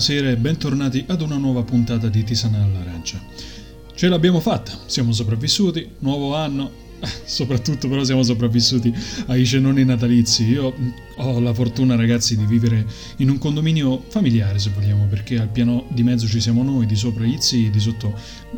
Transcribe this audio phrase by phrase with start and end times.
[0.00, 3.22] buonasera e bentornati ad una nuova puntata di Tisana all'Arancia.
[3.94, 6.89] Ce l'abbiamo fatta, siamo sopravvissuti, nuovo anno,
[7.24, 8.92] soprattutto però siamo sopravvissuti
[9.26, 10.44] ai cenoni natalizi.
[10.44, 10.74] Io
[11.16, 15.86] ho la fortuna, ragazzi, di vivere in un condominio familiare, se vogliamo, perché al piano
[15.88, 18.14] di mezzo ci siamo noi, di sopra gli zii, di sotto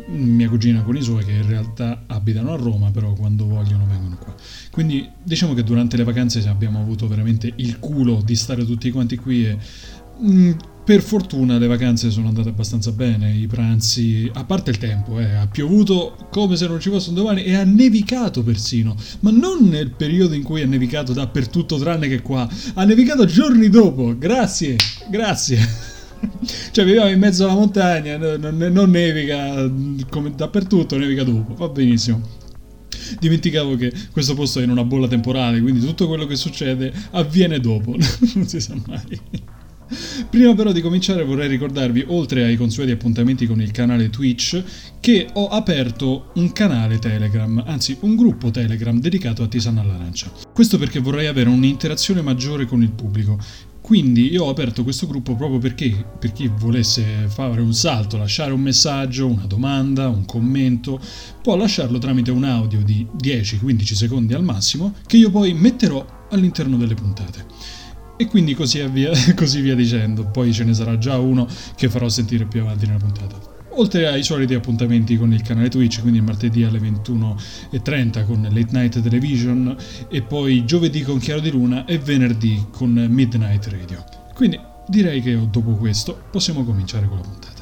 [0.07, 4.17] mia cugina con i suoi, che in realtà abitano a Roma, però quando vogliono vengono
[4.17, 4.35] qua.
[4.71, 9.17] Quindi diciamo che durante le vacanze abbiamo avuto veramente il culo di stare tutti quanti
[9.17, 9.57] qui e
[10.21, 10.51] mm,
[10.83, 15.33] per fortuna le vacanze sono andate abbastanza bene, i pranzi, a parte il tempo, eh,
[15.35, 19.69] ha piovuto come se non ci fosse un domani e ha nevicato persino, ma non
[19.69, 24.75] nel periodo in cui ha nevicato dappertutto tranne che qua, ha nevicato giorni dopo, grazie,
[25.09, 25.57] grazie.
[26.71, 29.71] cioè viviamo in mezzo alla montagna, non, non nevica
[30.09, 32.41] come dappertutto, nevica dopo, va benissimo.
[33.19, 37.59] Dimenticavo che questo posto è in una bolla temporale, quindi tutto quello che succede avviene
[37.59, 37.95] dopo,
[38.35, 39.52] non si sa mai.
[40.29, 44.63] Prima però di cominciare vorrei ricordarvi, oltre ai consueti appuntamenti con il canale Twitch,
[44.99, 50.31] che ho aperto un canale Telegram, anzi un gruppo Telegram dedicato a Tisana all'Arancia.
[50.53, 53.37] Questo perché vorrei avere un'interazione maggiore con il pubblico.
[53.83, 58.53] Quindi io ho aperto questo gruppo proprio perché per chi volesse fare un salto, lasciare
[58.53, 61.01] un messaggio, una domanda, un commento,
[61.41, 66.77] può lasciarlo tramite un audio di 10-15 secondi al massimo che io poi metterò all'interno
[66.77, 67.45] delle puntate.
[68.23, 70.23] E quindi così via, così via dicendo.
[70.23, 73.35] Poi ce ne sarà già uno che farò sentire più avanti nella puntata.
[73.71, 79.01] Oltre ai soliti appuntamenti con il canale Twitch, quindi martedì alle 21.30 con Late Night
[79.01, 79.75] Television
[80.09, 84.05] e poi giovedì con Chiaro di Luna e venerdì con Midnight Radio.
[84.33, 84.57] Quindi
[84.87, 87.52] direi che dopo questo possiamo cominciare con la puntata.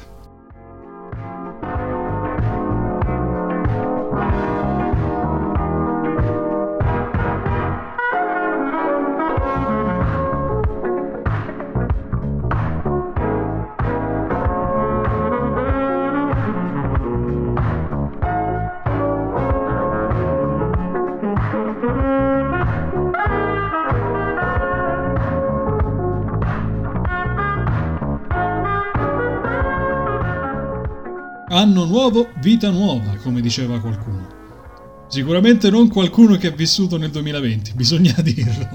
[31.52, 34.26] Anno nuovo, vita nuova, come diceva qualcuno.
[35.06, 38.66] Sicuramente non qualcuno che ha vissuto nel 2020, bisogna dirlo.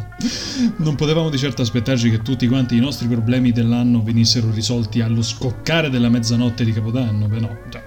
[0.76, 5.24] Non potevamo di certo aspettarci che tutti quanti i nostri problemi dell'anno venissero risolti allo
[5.24, 7.84] scoccare della mezzanotte di Capodanno, beh no, cioè,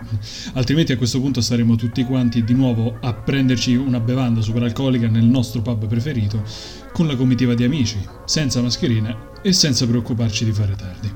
[0.55, 5.25] altrimenti a questo punto staremo tutti quanti di nuovo a prenderci una bevanda superalcolica nel
[5.25, 6.43] nostro pub preferito,
[6.93, 11.13] con la comitiva di amici, senza mascherine e senza preoccuparci di fare tardi.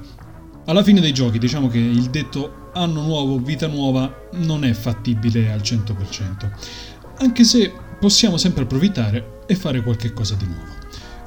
[0.67, 5.51] Alla fine dei giochi diciamo che il detto anno nuovo, vita nuova non è fattibile
[5.51, 6.51] al 100%,
[7.19, 10.73] anche se possiamo sempre approfittare e fare qualche cosa di nuovo,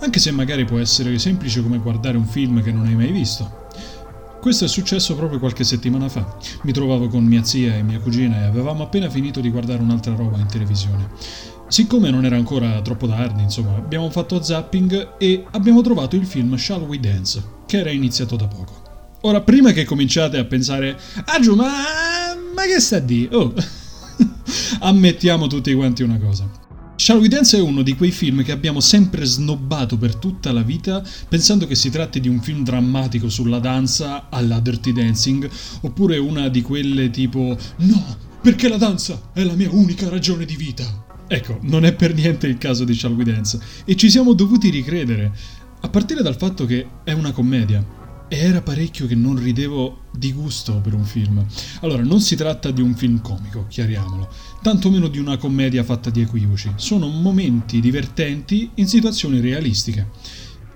[0.01, 3.65] anche se magari può essere semplice come guardare un film che non hai mai visto.
[4.39, 6.37] Questo è successo proprio qualche settimana fa.
[6.61, 10.15] Mi trovavo con mia zia e mia cugina e avevamo appena finito di guardare un'altra
[10.15, 11.09] roba in televisione.
[11.67, 16.55] Siccome non era ancora troppo tardi, insomma, abbiamo fatto zapping e abbiamo trovato il film
[16.55, 18.86] Shall We Dance, che era iniziato da poco.
[19.27, 21.67] Ora, prima che cominciate a pensare, ah giù, ma,
[22.55, 23.27] ma che sta di?
[23.29, 23.53] Oh,
[24.79, 26.49] ammettiamo tutti quanti una cosa.
[26.95, 30.61] Shall We Dance è uno di quei film che abbiamo sempre snobbato per tutta la
[30.61, 35.49] vita, pensando che si tratti di un film drammatico sulla danza alla Dirty Dancing,
[35.81, 40.55] oppure una di quelle tipo No, perché la danza è la mia unica ragione di
[40.55, 41.05] vita.
[41.27, 44.69] Ecco, non è per niente il caso di Shall We Dance, e ci siamo dovuti
[44.69, 45.33] ricredere,
[45.81, 48.05] a partire dal fatto che è una commedia.
[48.29, 51.45] Era parecchio che non ridevo di gusto per un film.
[51.79, 54.29] Allora, non si tratta di un film comico, chiariamolo,
[54.61, 56.73] tantomeno di una commedia fatta di equivoci.
[56.75, 60.07] Sono momenti divertenti in situazioni realistiche.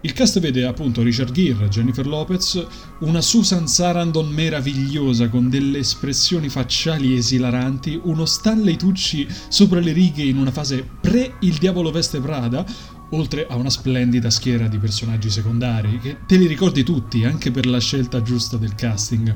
[0.03, 2.65] Il cast vede appunto Richard Gere, Jennifer Lopez,
[3.01, 10.23] una Susan Sarandon meravigliosa con delle espressioni facciali esilaranti, uno Stanley Tucci sopra le righe
[10.23, 12.65] in una fase pre Il diavolo veste Prada,
[13.11, 17.65] oltre a una splendida schiera di personaggi secondari, che te li ricordi tutti anche per
[17.65, 19.35] la scelta giusta del casting.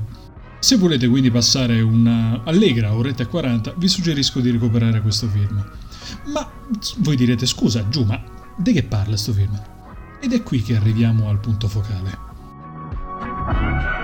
[0.59, 5.63] Se volete quindi passare una allegra oretta e 40, vi suggerisco di recuperare questo film.
[6.33, 6.49] Ma
[6.97, 8.21] voi direte scusa, giù, ma
[8.57, 9.61] di che parla sto film?
[10.19, 13.94] Ed è qui che arriviamo al punto focale.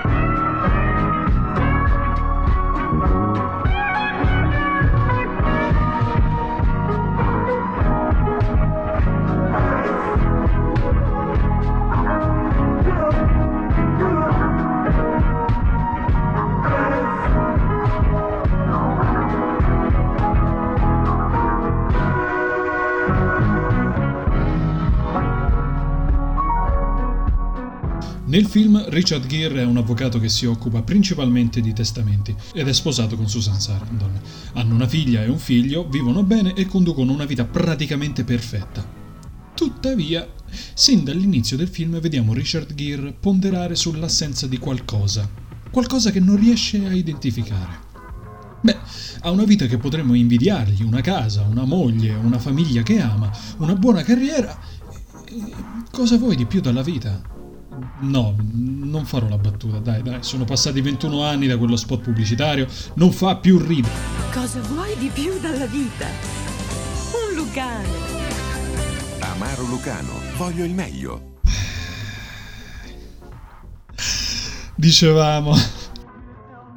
[28.31, 32.71] Nel film Richard Gere è un avvocato che si occupa principalmente di testamenti ed è
[32.71, 34.21] sposato con Susan Sarandon.
[34.53, 38.87] Hanno una figlia e un figlio, vivono bene e conducono una vita praticamente perfetta.
[39.53, 40.25] Tuttavia,
[40.73, 45.29] sin dall'inizio del film vediamo Richard Gere ponderare sull'assenza di qualcosa,
[45.69, 47.79] qualcosa che non riesce a identificare.
[48.61, 48.77] Beh,
[49.23, 53.75] ha una vita che potremmo invidiargli, una casa, una moglie, una famiglia che ama, una
[53.75, 54.57] buona carriera.
[55.91, 57.39] Cosa vuoi di più dalla vita?
[57.99, 62.67] No, non farò la battuta, dai, dai, sono passati 21 anni da quello spot pubblicitario,
[62.95, 63.93] non fa più ridere.
[64.33, 66.07] Cosa vuoi di più dalla vita?
[66.07, 67.87] Un Lucano.
[69.19, 71.39] Amaro Lucano, voglio il meglio.
[74.75, 75.55] Dicevamo.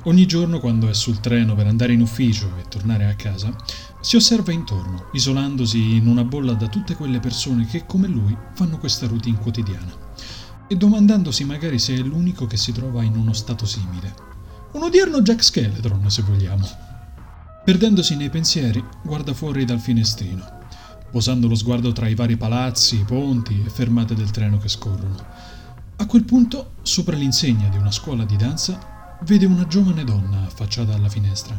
[0.05, 3.57] Ogni giorno quando è sul treno per andare in ufficio e tornare a casa,
[4.01, 8.79] si osserva intorno, isolandosi in una bolla da tutte quelle persone che come lui fanno
[8.79, 10.04] questa routine quotidiana
[10.67, 14.15] e domandandosi magari se è l'unico che si trova in uno stato simile.
[14.73, 16.67] Un odierno Jack Skeleton, se vogliamo.
[17.65, 20.45] Perdendosi nei pensieri, guarda fuori dal finestrino,
[21.11, 25.17] posando lo sguardo tra i vari palazzi, ponti e fermate del treno che scorrono.
[25.97, 30.95] A quel punto, sopra l'insegna di una scuola di danza, vede una giovane donna affacciata
[30.95, 31.59] alla finestra.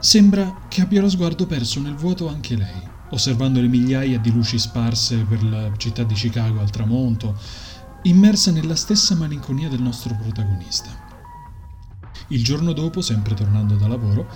[0.00, 4.58] Sembra che abbia lo sguardo perso nel vuoto anche lei, osservando le migliaia di luci
[4.58, 7.36] sparse per la città di Chicago al tramonto,
[8.08, 11.06] immersa nella stessa malinconia del nostro protagonista.
[12.28, 14.26] Il giorno dopo, sempre tornando da lavoro,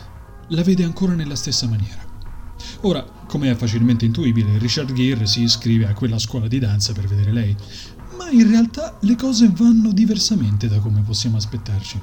[0.49, 2.11] la vede ancora nella stessa maniera.
[2.83, 7.07] Ora, come è facilmente intuibile, Richard Gere si iscrive a quella scuola di danza per
[7.07, 7.57] vedere lei,
[8.17, 12.01] ma in realtà le cose vanno diversamente da come possiamo aspettarci.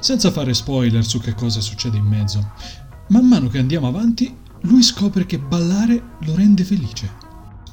[0.00, 2.52] Senza fare spoiler su che cosa succede in mezzo,
[3.08, 7.10] man mano che andiamo avanti, lui scopre che ballare lo rende felice.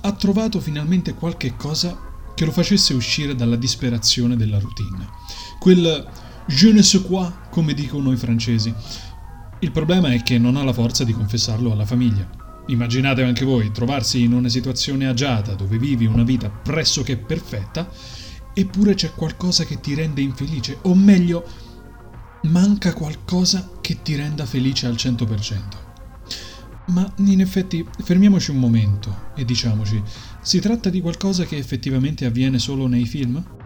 [0.02, 1.98] Ha trovato finalmente qualche cosa
[2.38, 5.10] che lo facesse uscire dalla disperazione della routine.
[5.58, 6.08] Quel
[6.46, 8.72] je ne sais quoi, come dicono i francesi.
[9.58, 12.30] Il problema è che non ha la forza di confessarlo alla famiglia.
[12.68, 17.90] Immaginate anche voi trovarsi in una situazione agiata dove vivi una vita pressoché perfetta,
[18.54, 21.44] eppure c'è qualcosa che ti rende infelice, o meglio,
[22.44, 25.86] manca qualcosa che ti renda felice al 100%.
[26.90, 30.02] Ma in effetti fermiamoci un momento e diciamoci,
[30.48, 33.57] si tratta di qualcosa che effettivamente avviene solo nei film?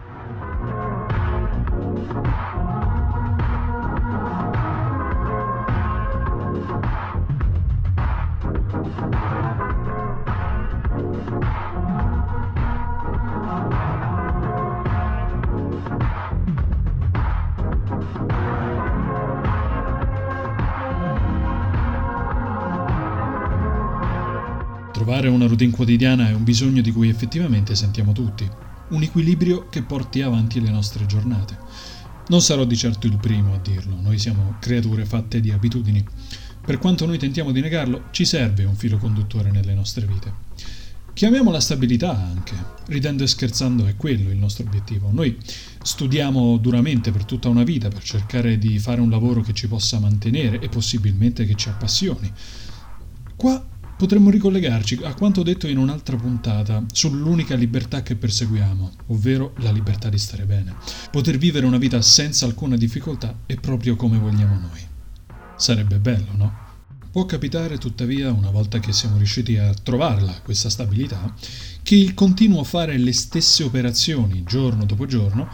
[25.22, 28.44] Trovare una routine quotidiana è un bisogno di cui effettivamente sentiamo tutti,
[28.88, 31.56] un equilibrio che porti avanti le nostre giornate.
[32.26, 36.04] Non sarò di certo il primo a dirlo, noi siamo creature fatte di abitudini.
[36.66, 40.32] Per quanto noi tentiamo di negarlo, ci serve un filo conduttore nelle nostre vite.
[41.12, 42.56] Chiamiamola stabilità anche,
[42.88, 45.08] ridendo e scherzando è quello il nostro obiettivo.
[45.12, 45.38] Noi
[45.84, 50.00] studiamo duramente per tutta una vita per cercare di fare un lavoro che ci possa
[50.00, 52.28] mantenere e possibilmente che ci appassioni.
[53.36, 53.70] Qua
[54.02, 60.08] potremmo ricollegarci a quanto detto in un'altra puntata sull'unica libertà che perseguiamo, ovvero la libertà
[60.08, 60.74] di stare bene.
[61.12, 64.80] Poter vivere una vita senza alcuna difficoltà è proprio come vogliamo noi.
[65.54, 66.52] Sarebbe bello, no?
[67.12, 71.32] Può capitare tuttavia, una volta che siamo riusciti a trovarla, questa stabilità,
[71.84, 75.48] che il continuo fare le stesse operazioni giorno dopo giorno,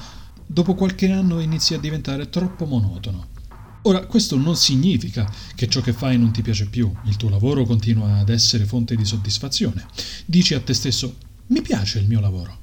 [0.47, 3.37] dopo qualche anno inizi a diventare troppo monotono
[3.83, 7.65] Ora, questo non significa che ciò che fai non ti piace più, il tuo lavoro
[7.65, 9.87] continua ad essere fonte di soddisfazione.
[10.27, 11.17] Dici a te stesso,
[11.49, 12.59] mi piace il mio lavoro,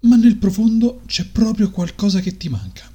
[0.00, 2.90] ma nel profondo c'è proprio qualcosa che ti manca.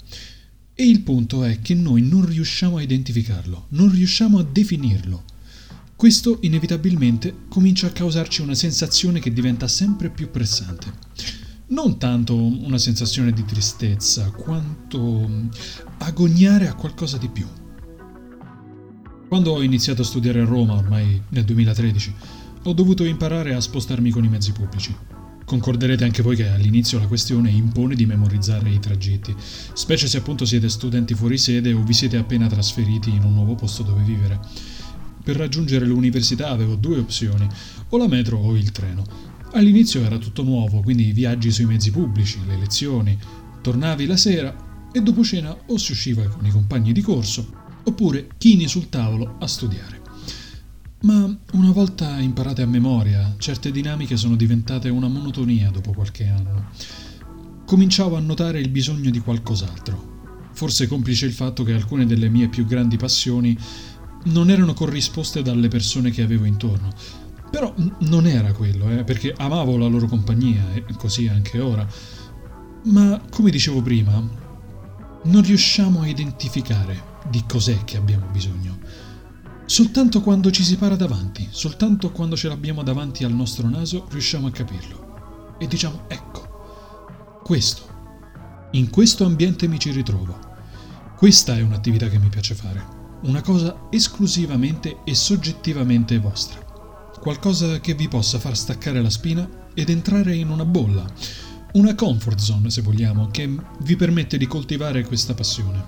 [0.73, 5.23] E il punto è che noi non riusciamo a identificarlo, non riusciamo a definirlo.
[5.95, 11.38] Questo inevitabilmente comincia a causarci una sensazione che diventa sempre più pressante
[11.69, 15.47] non tanto una sensazione di tristezza, quanto mm,
[15.99, 17.45] agognare a qualcosa di più.
[19.27, 22.13] Quando ho iniziato a studiare a Roma, ormai nel 2013,
[22.63, 24.95] ho dovuto imparare a spostarmi con i mezzi pubblici.
[25.45, 29.35] Concorderete anche voi che all'inizio la questione impone di memorizzare i tragitti,
[29.73, 33.55] specie se appunto siete studenti fuori sede o vi siete appena trasferiti in un nuovo
[33.55, 34.39] posto dove vivere.
[35.23, 37.47] Per raggiungere l'università avevo due opzioni,
[37.89, 39.03] o la metro o il treno,
[39.53, 43.17] All'inizio era tutto nuovo, quindi i viaggi sui mezzi pubblici, le lezioni,
[43.61, 47.47] tornavi la sera e dopo cena o si usciva con i compagni di corso,
[47.83, 50.01] oppure chini sul tavolo a studiare.
[51.01, 56.67] Ma una volta imparate a memoria, certe dinamiche sono diventate una monotonia dopo qualche anno.
[57.65, 60.49] cominciavo a notare il bisogno di qualcos'altro.
[60.53, 63.57] Forse complice il fatto che alcune delle mie più grandi passioni
[64.25, 66.91] non erano corrisposte dalle persone che avevo intorno.
[67.49, 71.87] Però non era quello, eh, perché amavo la loro compagnia e così anche ora.
[72.83, 74.21] Ma, come dicevo prima,
[75.23, 78.77] non riusciamo a identificare di cos'è che abbiamo bisogno.
[79.65, 84.47] Soltanto quando ci si para davanti, soltanto quando ce l'abbiamo davanti al nostro naso, riusciamo
[84.47, 85.55] a capirlo.
[85.59, 87.81] E diciamo, ecco, questo,
[88.71, 90.37] in questo ambiente mi ci ritrovo.
[91.17, 96.68] Questa è un'attività che mi piace fare una cosa esclusivamente e soggettivamente vostra.
[97.19, 101.05] Qualcosa che vi possa far staccare la spina ed entrare in una bolla,
[101.73, 105.85] una comfort zone se vogliamo, che vi permette di coltivare questa passione.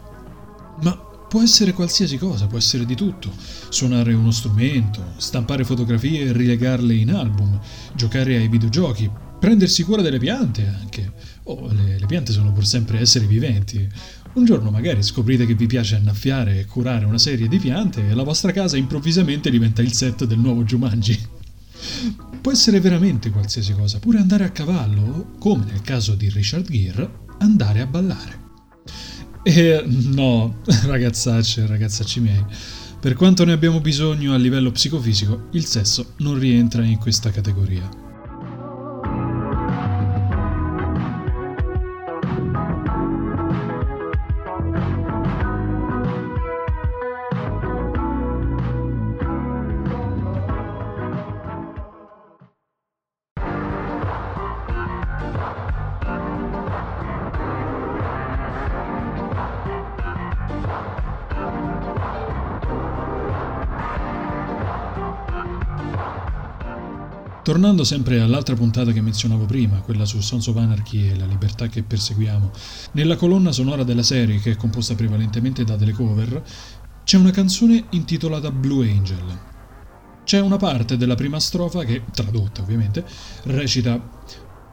[0.81, 3.31] Ma può essere qualsiasi cosa, può essere di tutto.
[3.69, 7.57] Suonare uno strumento, stampare fotografie e rilegarle in album,
[7.95, 9.09] giocare ai videogiochi,
[9.39, 11.13] prendersi cura delle piante anche.
[11.43, 13.89] Oh, le, le piante sono pur sempre esseri viventi.
[14.33, 18.13] Un giorno magari scoprite che vi piace annaffiare e curare una serie di piante e
[18.13, 21.19] la vostra casa improvvisamente diventa il set del nuovo Jumanji.
[22.39, 27.09] Può essere veramente qualsiasi cosa, pure andare a cavallo, come nel caso di Richard Gere,
[27.39, 28.39] andare a ballare.
[29.43, 32.45] E no, ragazzacce e ragazzacci miei,
[33.01, 38.00] per quanto ne abbiamo bisogno a livello psicofisico, il sesso non rientra in questa categoria.
[67.51, 71.67] Tornando sempre all'altra puntata che menzionavo prima, quella su Sons of Anarchy e la libertà
[71.67, 72.49] che perseguiamo,
[72.93, 76.41] nella colonna sonora della serie, che è composta prevalentemente da delle cover,
[77.03, 79.39] c'è una canzone intitolata Blue Angel.
[80.23, 83.03] C'è una parte della prima strofa che, tradotta ovviamente,
[83.43, 83.99] recita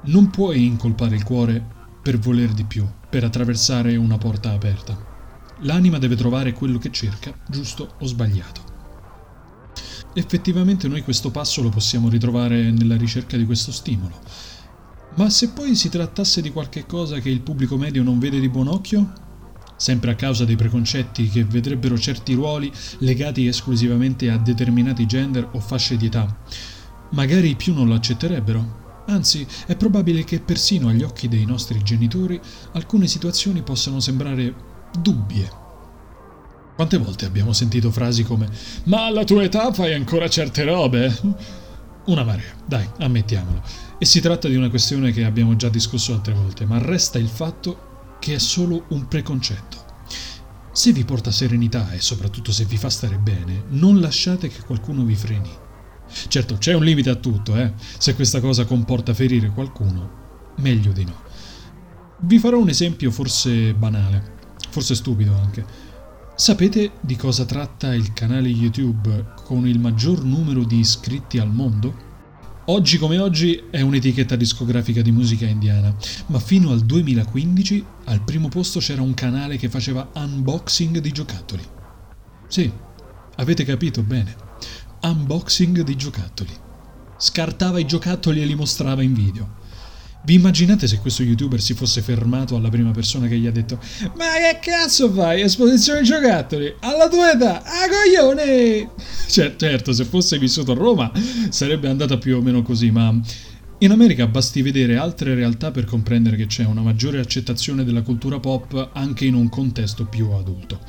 [0.02, 1.60] Non puoi incolpare il cuore
[2.00, 4.96] per voler di più, per attraversare una porta aperta.
[5.62, 8.67] L'anima deve trovare quello che cerca, giusto o sbagliato.
[10.14, 14.18] Effettivamente noi questo passo lo possiamo ritrovare nella ricerca di questo stimolo.
[15.16, 18.48] Ma se poi si trattasse di qualche cosa che il pubblico medio non vede di
[18.48, 19.12] buon occhio?
[19.76, 25.60] Sempre a causa dei preconcetti che vedrebbero certi ruoli legati esclusivamente a determinati gender o
[25.60, 26.36] fasce di età.
[27.10, 29.04] Magari i più non lo accetterebbero.
[29.06, 32.40] Anzi, è probabile che persino agli occhi dei nostri genitori
[32.72, 34.54] alcune situazioni possano sembrare
[35.00, 35.57] dubbie
[36.78, 38.48] quante volte abbiamo sentito frasi come
[38.84, 41.12] Ma alla tua età fai ancora certe robe?
[42.06, 43.60] Una marea, dai, ammettiamolo.
[43.98, 47.26] E si tratta di una questione che abbiamo già discusso altre volte, ma resta il
[47.26, 49.76] fatto che è solo un preconcetto.
[50.70, 55.02] Se vi porta serenità e soprattutto se vi fa stare bene, non lasciate che qualcuno
[55.02, 55.50] vi freni.
[56.28, 57.72] Certo, c'è un limite a tutto, eh?
[57.98, 61.22] Se questa cosa comporta ferire qualcuno, meglio di no.
[62.20, 64.36] Vi farò un esempio forse banale,
[64.70, 65.87] forse stupido anche.
[66.38, 71.92] Sapete di cosa tratta il canale YouTube con il maggior numero di iscritti al mondo?
[72.66, 75.92] Oggi come oggi è un'etichetta discografica di musica indiana,
[76.26, 81.64] ma fino al 2015 al primo posto c'era un canale che faceva unboxing di giocattoli.
[82.46, 82.70] Sì,
[83.34, 84.36] avete capito bene.
[85.02, 86.52] Unboxing di giocattoli.
[87.16, 89.56] Scartava i giocattoli e li mostrava in video.
[90.24, 93.78] Vi immaginate se questo youtuber si fosse fermato alla prima persona che gli ha detto
[94.16, 95.40] Ma che cazzo fai?
[95.40, 96.74] Esposizione giocattoli?
[96.80, 97.62] Alla tua età?
[97.62, 98.90] Ah coglione!
[99.28, 101.10] Cioè, certo, se fosse vissuto a Roma
[101.48, 103.18] sarebbe andata più o meno così, ma
[103.78, 108.40] in America basti vedere altre realtà per comprendere che c'è una maggiore accettazione della cultura
[108.40, 110.80] pop anche in un contesto più adulto.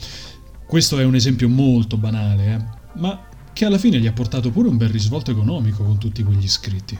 [0.65, 2.77] Questo è un esempio molto banale, eh?
[3.00, 6.43] ma che alla fine gli ha portato pure un bel risvolto economico con tutti quegli
[6.43, 6.98] iscritti.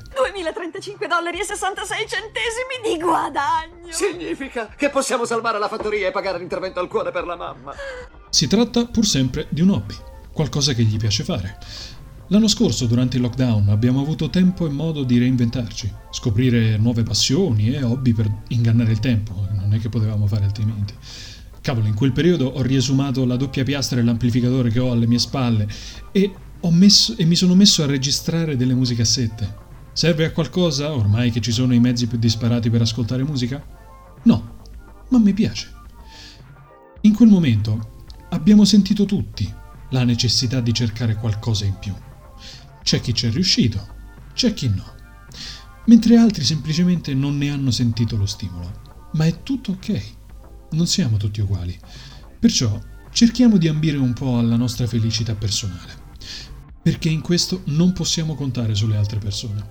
[0.80, 3.92] 2035 dollari e 66 centesimi di guadagno!
[3.92, 7.74] Significa che possiamo salvare la fattoria e pagare l'intervento al cuore per la mamma.
[8.30, 9.96] Si tratta pur sempre di un hobby,
[10.32, 11.58] qualcosa che gli piace fare.
[12.28, 17.74] L'anno scorso, durante il lockdown, abbiamo avuto tempo e modo di reinventarci, scoprire nuove passioni
[17.74, 20.94] e hobby per ingannare il tempo, non è che potevamo fare altrimenti.
[21.62, 25.20] Cavolo, in quel periodo ho riesumato la doppia piastra e l'amplificatore che ho alle mie
[25.20, 25.68] spalle
[26.12, 26.32] e
[26.70, 29.68] messo, e mi sono messo a registrare delle musicassette.
[29.94, 33.62] Serve a qualcosa ormai che ci sono i mezzi più disparati per ascoltare musica?
[34.24, 34.58] No,
[35.10, 35.72] ma mi piace.
[37.02, 39.52] In quel momento abbiamo sentito tutti
[39.92, 41.94] la necessità di cercare qualcosa in più.
[42.84, 43.88] C'è chi ci è riuscito,
[44.34, 44.86] c'è chi no,
[45.86, 48.88] mentre altri semplicemente non ne hanno sentito lo stimolo.
[49.14, 50.18] ma è tutto ok.
[50.72, 51.78] Non siamo tutti uguali.
[52.40, 52.80] Perciò
[53.12, 55.94] cerchiamo di ambire un po' alla nostra felicità personale,
[56.90, 59.64] perché in questo non possiamo contare sulle altre persone.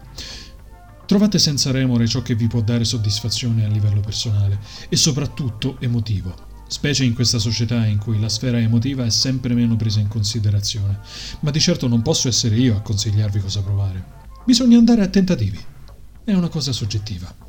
[1.04, 6.32] Trovate senza remore ciò che vi può dare soddisfazione a livello personale e soprattutto emotivo,
[6.68, 11.00] specie in questa società in cui la sfera emotiva è sempre meno presa in considerazione,
[11.40, 14.04] ma di certo non posso essere io a consigliarvi cosa provare.
[14.44, 15.58] Bisogna andare a tentativi.
[16.22, 17.47] È una cosa soggettiva.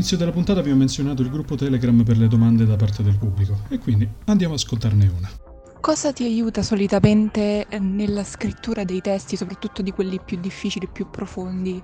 [0.00, 3.18] All'inizio della puntata vi ho menzionato il gruppo Telegram per le domande da parte del
[3.18, 5.30] pubblico e quindi andiamo a ascoltarne una.
[5.78, 11.10] Cosa ti aiuta solitamente eh, nella scrittura dei testi, soprattutto di quelli più difficili, più
[11.10, 11.82] profondi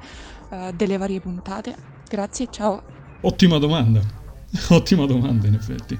[0.48, 1.76] eh, delle varie puntate?
[2.08, 2.82] Grazie, ciao.
[3.20, 4.00] Ottima domanda,
[4.70, 5.98] ottima domanda in effetti.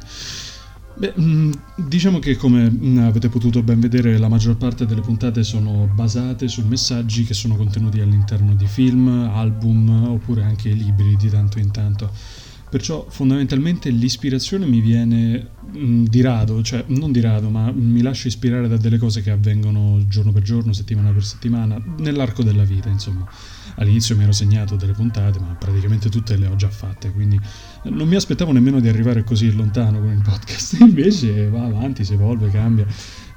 [0.98, 5.44] Beh, mm, diciamo che come mm, avete potuto ben vedere la maggior parte delle puntate
[5.44, 11.28] sono basate su messaggi che sono contenuti all'interno di film, album oppure anche libri di
[11.28, 12.10] tanto in tanto.
[12.76, 18.28] Perciò fondamentalmente l'ispirazione mi viene mm, di rado, cioè non di rado, ma mi lascio
[18.28, 22.90] ispirare da delle cose che avvengono giorno per giorno, settimana per settimana, nell'arco della vita,
[22.90, 23.26] insomma.
[23.76, 27.40] All'inizio mi ero segnato delle puntate, ma praticamente tutte le ho già fatte, quindi
[27.84, 30.76] non mi aspettavo nemmeno di arrivare così lontano con il podcast.
[30.80, 32.86] Invece va avanti, si evolve, cambia.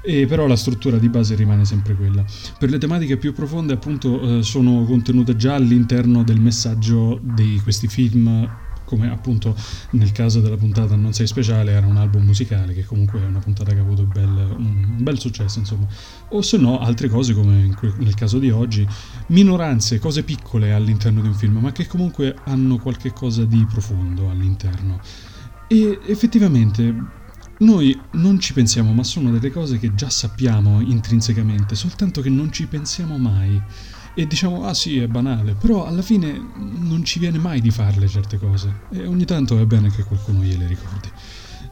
[0.02, 2.22] E però la struttura di base rimane sempre quella.
[2.58, 7.88] Per le tematiche più profonde, appunto, eh, sono contenute già all'interno del messaggio di questi
[7.88, 9.54] film come appunto
[9.90, 13.38] nel caso della puntata Non sei speciale era un album musicale che comunque è una
[13.38, 15.86] puntata che ha avuto bel, un bel successo insomma.
[16.30, 18.84] O se no altre cose come nel caso di oggi
[19.28, 24.28] minoranze, cose piccole all'interno di un film ma che comunque hanno qualche cosa di profondo
[24.28, 25.00] all'interno.
[25.68, 27.18] E effettivamente
[27.58, 32.50] noi non ci pensiamo ma sono delle cose che già sappiamo intrinsecamente soltanto che non
[32.50, 33.60] ci pensiamo mai
[34.14, 38.08] e diciamo ah sì è banale, però alla fine non ci viene mai di farle
[38.08, 41.08] certe cose e ogni tanto è bene che qualcuno gliele ricordi.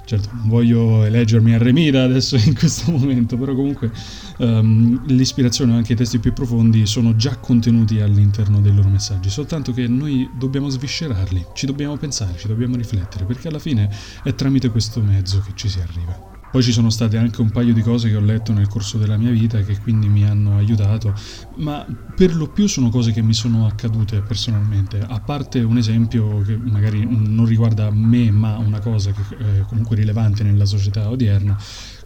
[0.08, 3.92] Certo, non voglio eleggermi a Remira adesso in questo momento, però comunque
[4.38, 9.74] um, l'ispirazione anche i testi più profondi sono già contenuti all'interno dei loro messaggi, soltanto
[9.74, 13.90] che noi dobbiamo sviscerarli, ci dobbiamo pensare, ci dobbiamo riflettere, perché alla fine
[14.22, 16.27] è tramite questo mezzo che ci si arriva.
[16.50, 19.18] Poi ci sono state anche un paio di cose che ho letto nel corso della
[19.18, 21.14] mia vita che quindi mi hanno aiutato,
[21.56, 26.40] ma per lo più sono cose che mi sono accadute personalmente, a parte un esempio
[26.40, 31.54] che magari non riguarda me, ma una cosa che è comunque rilevante nella società odierna,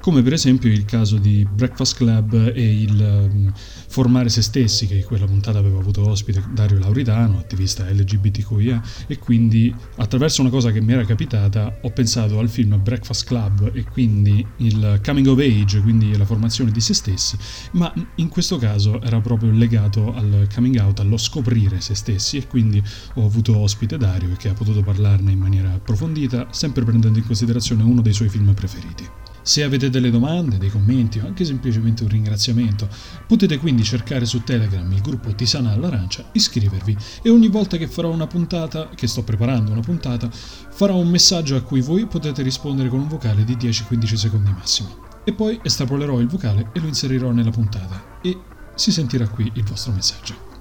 [0.02, 3.52] come per esempio il caso di Breakfast Club e il um,
[3.92, 9.72] Formare se stessi, che quella puntata aveva avuto ospite Dario Lauritano, attivista LGBTQIA, e quindi
[9.96, 14.44] attraverso una cosa che mi era capitata ho pensato al film Breakfast Club e quindi
[14.56, 17.36] il coming of age, quindi la formazione di se stessi,
[17.72, 22.46] ma in questo caso era proprio legato al coming out, allo scoprire se stessi e
[22.46, 22.82] quindi
[23.14, 27.82] ho avuto ospite Dario che ha potuto parlarne in maniera approfondita, sempre prendendo in considerazione
[27.82, 29.21] uno dei suoi film preferiti.
[29.42, 32.88] Se avete delle domande, dei commenti o anche semplicemente un ringraziamento,
[33.26, 38.11] potete quindi cercare su Telegram il gruppo Tisana all'Arancia, iscrivervi e ogni volta che farò
[38.11, 42.88] una puntata, che sto preparando una puntata, farò un messaggio a cui voi potete rispondere
[42.88, 45.11] con un vocale di 10-15 secondi massimo.
[45.24, 48.38] E poi estrapolerò il vocale e lo inserirò nella puntata e
[48.74, 50.51] si sentirà qui il vostro messaggio.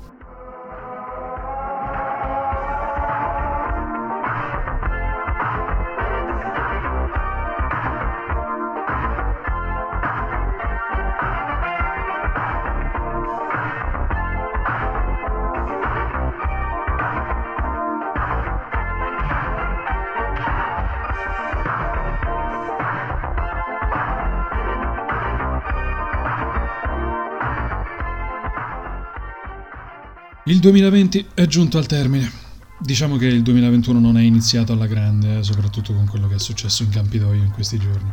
[30.62, 32.32] 2020 è giunto al termine.
[32.80, 36.40] Diciamo che il 2021 non è iniziato alla grande, eh, soprattutto con quello che è
[36.40, 38.12] successo in Campidoglio in questi giorni.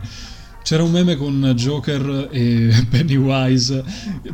[0.63, 3.85] C'era un meme con Joker e Pennywise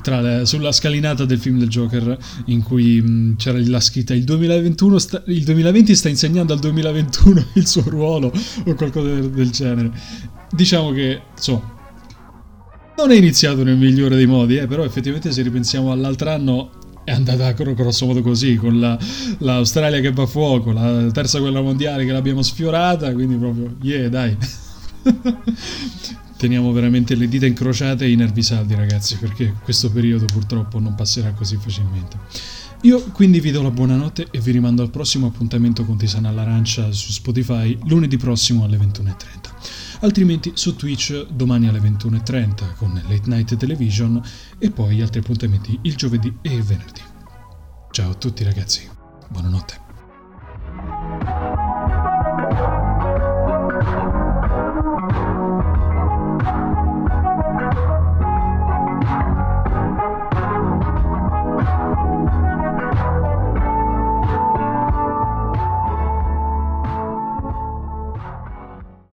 [0.05, 4.99] le, sulla scalinata del film del Joker in cui mh, c'era la scritta il, 2021
[4.99, 8.33] sta, il 2020 sta insegnando al 2021 il suo ruolo
[8.65, 9.93] o qualcosa del, del genere.
[10.51, 11.73] Diciamo che, insomma,
[12.97, 16.71] non è iniziato nel migliore dei modi, eh, però effettivamente se ripensiamo all'altro anno
[17.05, 18.99] è andata grosso modo così, con la,
[19.39, 24.09] l'Australia che va a fuoco, la terza guerra mondiale che l'abbiamo sfiorata, quindi proprio, yeah,
[24.09, 24.37] dai.
[26.37, 30.95] Teniamo veramente le dita incrociate e i nervi saldi, ragazzi, perché questo periodo purtroppo non
[30.95, 32.19] passerà così facilmente.
[32.83, 36.93] Io quindi vi do la buonanotte e vi rimando al prossimo appuntamento con Tisana all'Arancia
[36.93, 39.84] su Spotify lunedì prossimo alle 21.30.
[40.01, 44.21] Altrimenti su Twitch domani alle 21.30 con Late Night Television
[44.59, 47.03] e poi altri appuntamenti il giovedì e il venerdì.
[47.91, 48.89] Ciao a tutti ragazzi,
[49.29, 49.84] buonanotte.